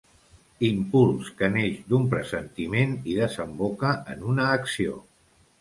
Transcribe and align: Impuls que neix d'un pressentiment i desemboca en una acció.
Impuls 0.67 1.27
que 1.41 1.49
neix 1.57 1.75
d'un 1.93 2.09
pressentiment 2.15 2.97
i 3.13 3.21
desemboca 3.21 3.95
en 4.15 4.29
una 4.35 4.49
acció. 4.59 5.01